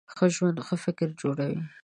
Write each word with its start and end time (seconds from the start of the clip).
ښه 0.15 0.25
ژوند 0.35 0.57
ښه 0.67 0.75
فکر 0.85 1.07
جوړوي. 1.21 1.59